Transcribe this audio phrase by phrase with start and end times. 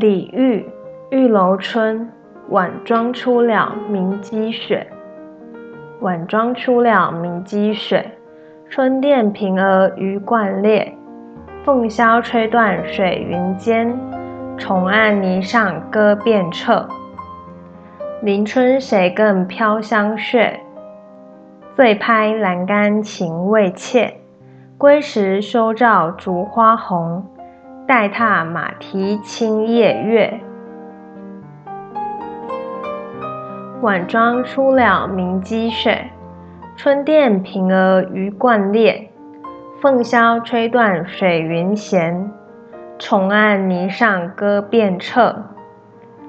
[0.00, 0.64] 李煜，
[1.10, 2.08] 玉楼春，
[2.50, 4.86] 晚妆初了明积雪。
[5.98, 8.12] 晚妆初了明积雪，
[8.68, 10.94] 春殿平娥鱼贯列。
[11.64, 13.92] 凤箫吹断水云间，
[14.56, 16.86] 重按泥上歌遍彻。
[18.22, 20.60] 临春谁更飘香雪？
[21.74, 24.14] 醉拍栏杆情未切。
[24.78, 27.26] 归时休照烛花红。
[27.88, 30.40] 待踏马蹄轻夜月，
[33.80, 36.04] 晚妆初了明积雪。
[36.76, 39.10] 春殿平娥鱼贯列，
[39.80, 42.30] 凤箫吹断水云闲。
[42.98, 45.34] 重按泥上歌遍彻，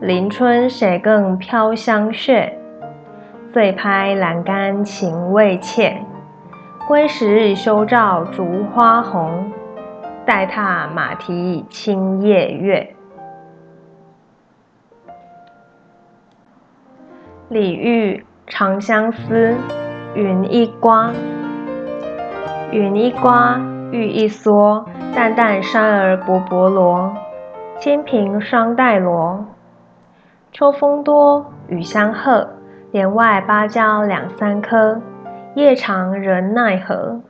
[0.00, 2.58] 临春谁更飘香雪？
[3.52, 5.96] 醉拍栏杆情未切，
[6.88, 9.52] 归时休照烛花红。
[10.26, 12.94] 待踏马蹄轻夜月。
[17.50, 19.52] 李煜《长相思》
[20.14, 21.12] 云一瓜，
[22.72, 24.82] 云一瓜，玉一梭，
[25.14, 27.14] 淡淡山儿薄薄罗，
[27.78, 29.44] 轻平双黛罗。
[30.52, 32.48] 秋风多，雨相和，
[32.92, 35.02] 帘外芭蕉两三颗，
[35.54, 37.20] 夜长人奈何？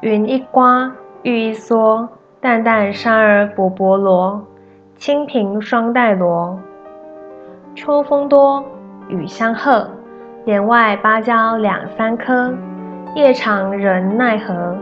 [0.00, 0.92] 云一刮，
[1.24, 2.08] 雨一缩，
[2.40, 4.40] 淡淡山儿薄薄罗，
[4.96, 6.56] 轻凭双带罗。
[7.74, 8.64] 秋风多，
[9.08, 9.90] 雨相和，
[10.44, 12.54] 帘外芭蕉两三棵，
[13.16, 14.76] 夜长人奈何？